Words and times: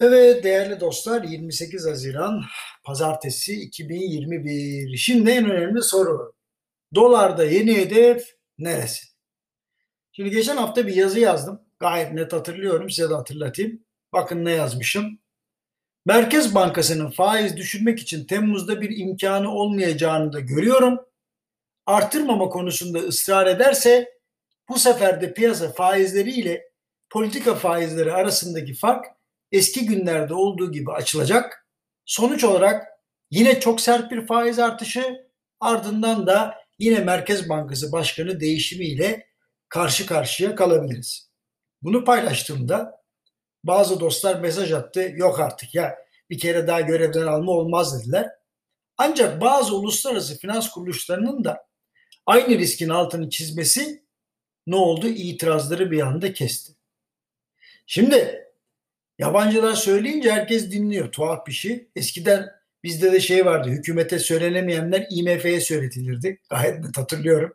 Evet 0.00 0.44
değerli 0.44 0.80
dostlar 0.80 1.22
28 1.22 1.86
Haziran 1.86 2.42
Pazartesi 2.84 3.54
2021. 3.60 4.96
Şimdi 4.96 5.30
en 5.30 5.50
önemli 5.50 5.82
soru. 5.82 6.32
Dolarda 6.94 7.44
yeni 7.44 7.76
hedef 7.76 8.36
neresi? 8.58 9.06
Şimdi 10.12 10.30
geçen 10.30 10.56
hafta 10.56 10.86
bir 10.86 10.94
yazı 10.94 11.20
yazdım. 11.20 11.60
Gayet 11.78 12.12
net 12.12 12.32
hatırlıyorum 12.32 12.90
size 12.90 13.10
de 13.10 13.14
hatırlatayım. 13.14 13.84
Bakın 14.12 14.44
ne 14.44 14.50
yazmışım. 14.52 15.18
Merkez 16.06 16.54
Bankası'nın 16.54 17.10
faiz 17.10 17.56
düşürmek 17.56 18.00
için 18.00 18.24
Temmuz'da 18.24 18.80
bir 18.80 18.98
imkanı 18.98 19.54
olmayacağını 19.54 20.32
da 20.32 20.40
görüyorum. 20.40 20.98
Artırmama 21.86 22.48
konusunda 22.48 22.98
ısrar 22.98 23.46
ederse 23.46 24.18
bu 24.68 24.78
sefer 24.78 25.20
de 25.20 25.34
piyasa 25.34 25.72
faizleri 25.72 26.30
ile 26.30 26.70
politika 27.10 27.54
faizleri 27.54 28.12
arasındaki 28.12 28.74
fark 28.74 29.19
eski 29.52 29.86
günlerde 29.86 30.34
olduğu 30.34 30.72
gibi 30.72 30.92
açılacak. 30.92 31.66
Sonuç 32.04 32.44
olarak 32.44 32.86
yine 33.30 33.60
çok 33.60 33.80
sert 33.80 34.10
bir 34.10 34.26
faiz 34.26 34.58
artışı 34.58 35.30
ardından 35.60 36.26
da 36.26 36.54
yine 36.78 36.98
Merkez 36.98 37.48
Bankası 37.48 37.92
Başkanı 37.92 38.40
değişimiyle 38.40 39.26
karşı 39.68 40.06
karşıya 40.06 40.54
kalabiliriz. 40.54 41.30
Bunu 41.82 42.04
paylaştığımda 42.04 43.00
bazı 43.64 44.00
dostlar 44.00 44.40
mesaj 44.40 44.72
attı. 44.72 45.12
Yok 45.14 45.40
artık 45.40 45.74
ya 45.74 45.98
bir 46.30 46.38
kere 46.38 46.66
daha 46.66 46.80
görevden 46.80 47.26
alma 47.26 47.52
olmaz 47.52 48.00
dediler. 48.00 48.28
Ancak 48.96 49.40
bazı 49.40 49.76
uluslararası 49.76 50.38
finans 50.38 50.70
kuruluşlarının 50.70 51.44
da 51.44 51.66
aynı 52.26 52.58
riskin 52.58 52.88
altını 52.88 53.30
çizmesi 53.30 54.04
ne 54.66 54.76
oldu? 54.76 55.08
İtirazları 55.08 55.90
bir 55.90 56.00
anda 56.00 56.32
kesti. 56.32 56.72
Şimdi 57.86 58.49
Yabancılar 59.20 59.74
söyleyince 59.74 60.32
herkes 60.32 60.70
dinliyor. 60.70 61.12
Tuhaf 61.12 61.46
bir 61.46 61.52
şey. 61.52 61.88
Eskiden 61.96 62.50
bizde 62.84 63.12
de 63.12 63.20
şey 63.20 63.46
vardı. 63.46 63.68
Hükümete 63.68 64.18
söylenemeyenler 64.18 65.06
IMF'ye 65.10 65.60
söyletilirdi. 65.60 66.40
Gayet 66.50 66.84
net 66.84 66.98
hatırlıyorum. 66.98 67.54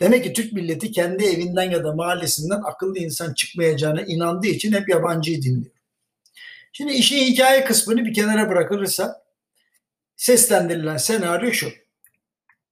Demek 0.00 0.24
ki 0.24 0.32
Türk 0.32 0.52
milleti 0.52 0.92
kendi 0.92 1.24
evinden 1.24 1.70
ya 1.70 1.84
da 1.84 1.94
mahallesinden 1.94 2.60
akıllı 2.64 2.98
insan 2.98 3.34
çıkmayacağına 3.34 4.02
inandığı 4.02 4.46
için 4.46 4.72
hep 4.72 4.88
yabancıyı 4.88 5.42
dinliyor. 5.42 5.74
Şimdi 6.72 6.92
işin 6.92 7.18
hikaye 7.18 7.64
kısmını 7.64 8.04
bir 8.04 8.14
kenara 8.14 8.50
bırakılırsa 8.50 9.22
seslendirilen 10.16 10.96
senaryo 10.96 11.52
şu. 11.52 11.72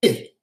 Bir, 0.04 0.36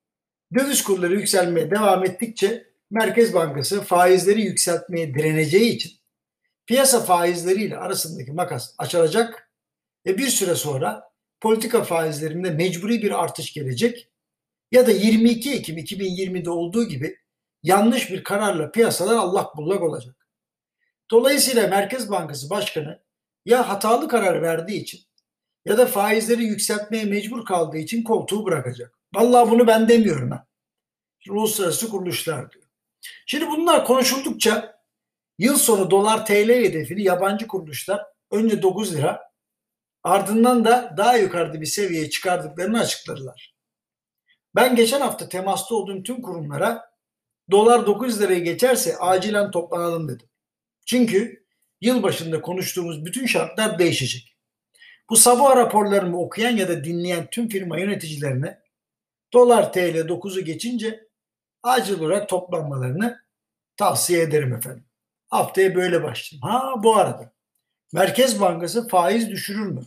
döviz 0.56 0.84
kurları 0.84 1.16
yükselmeye 1.16 1.72
devam 1.72 2.06
ettikçe 2.06 2.68
Merkez 2.92 3.34
Bankası 3.34 3.82
faizleri 3.82 4.42
yükseltmeye 4.42 5.14
direneceği 5.14 5.72
için 5.76 5.92
piyasa 6.68 7.02
faizleriyle 7.02 7.78
arasındaki 7.78 8.32
makas 8.32 8.76
açılacak 8.78 9.52
ve 10.06 10.18
bir 10.18 10.28
süre 10.28 10.56
sonra 10.56 11.12
politika 11.42 11.84
faizlerinde 11.84 12.50
mecburi 12.50 13.02
bir 13.02 13.24
artış 13.24 13.54
gelecek 13.54 14.10
ya 14.72 14.88
da 14.88 14.92
22 14.92 15.54
Ekim 15.54 15.78
2020'de 15.78 16.50
olduğu 16.50 16.88
gibi 16.88 17.18
yanlış 17.64 18.12
bir 18.12 18.24
kararla 18.24 18.72
piyasalar 18.72 19.16
allak 19.16 19.58
bullak 19.58 19.82
olacak. 19.82 20.28
Dolayısıyla 21.12 21.68
Merkez 21.68 22.12
Bankası 22.12 22.50
Başkanı 22.50 23.04
ya 23.46 23.70
hatalı 23.70 24.08
karar 24.08 24.42
verdiği 24.42 24.82
için 24.82 25.02
ya 25.66 25.78
da 25.78 25.86
faizleri 25.86 26.44
yükseltmeye 26.44 27.06
mecbur 27.06 27.46
kaldığı 27.46 27.78
için 27.78 28.04
koltuğu 28.04 28.46
bırakacak. 28.46 29.00
Vallahi 29.16 29.52
bunu 29.52 29.68
ben 29.68 29.90
demiyorum 29.90 30.32
ha. 30.32 30.48
Uluslararası 31.30 31.90
kuruluşlar 31.90 32.52
diyor. 32.52 32.66
Şimdi 33.26 33.48
bunlar 33.48 33.86
konuşuldukça 33.86 34.77
Yıl 35.38 35.58
sonu 35.58 35.92
dolar 35.92 36.26
TL 36.26 36.50
hedefini 36.50 37.04
yabancı 37.04 37.48
kuruluşlar 37.48 38.06
önce 38.32 38.62
9 38.62 38.96
lira 38.96 39.22
ardından 40.04 40.66
da 40.66 40.94
daha 40.98 41.18
yukarıda 41.18 41.62
bir 41.62 41.66
seviyeye 41.66 42.10
çıkardıklarını 42.10 42.80
açıkladılar. 42.80 43.56
Ben 44.56 44.76
geçen 44.76 45.02
hafta 45.02 45.30
temasta 45.30 45.76
olduğum 45.76 46.04
tüm 46.04 46.22
kurumlara 46.22 46.92
dolar 47.52 47.88
9 47.88 48.22
liraya 48.22 48.40
geçerse 48.40 48.98
acilen 48.98 49.52
toplanalım 49.52 50.10
dedim. 50.10 50.30
Çünkü 50.86 51.46
yıl 51.82 52.04
başında 52.04 52.42
konuştuğumuz 52.42 53.06
bütün 53.06 53.26
şartlar 53.26 53.80
değişecek. 53.80 54.38
Bu 55.10 55.16
sabah 55.16 55.56
raporlarımı 55.56 56.20
okuyan 56.20 56.58
ya 56.58 56.68
da 56.68 56.84
dinleyen 56.84 57.30
tüm 57.30 57.50
firma 57.50 57.80
yöneticilerine 57.80 58.60
dolar 59.34 59.74
TL 59.74 60.08
9'u 60.08 60.46
geçince 60.46 61.08
acil 61.64 62.00
olarak 62.00 62.30
toplanmalarını 62.30 63.20
tavsiye 63.78 64.22
ederim 64.22 64.54
efendim. 64.54 64.87
Haftaya 65.30 65.76
böyle 65.76 66.04
başlayayım. 66.04 66.48
Ha 66.48 66.84
bu 66.84 66.96
arada 66.98 67.34
Merkez 67.94 68.42
Bankası 68.42 68.88
faiz 68.88 69.30
düşürür 69.30 69.68
mü? 69.68 69.82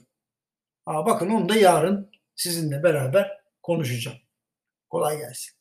Ha, 0.84 1.06
bakın 1.06 1.30
onu 1.30 1.48
da 1.48 1.56
yarın 1.56 2.10
sizinle 2.36 2.82
beraber 2.82 3.40
konuşacağım. 3.62 4.18
Kolay 4.90 5.18
gelsin. 5.18 5.59